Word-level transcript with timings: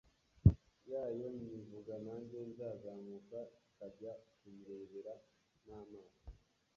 yayo 0.91 1.27
nivuga 1.39 1.93
nanjye 2.05 2.39
nzazamuka 2.49 3.39
kajya 3.77 4.11
kuyirebera 4.37 5.13
n’amaso 5.65 6.21